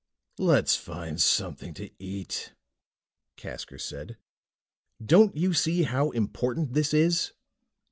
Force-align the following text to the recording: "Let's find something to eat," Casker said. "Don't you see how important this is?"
"Let's 0.39 0.75
find 0.75 1.21
something 1.21 1.75
to 1.75 1.91
eat," 1.99 2.53
Casker 3.37 3.79
said. 3.79 4.17
"Don't 4.99 5.37
you 5.37 5.53
see 5.53 5.83
how 5.83 6.09
important 6.09 6.73
this 6.73 6.91
is?" 6.91 7.33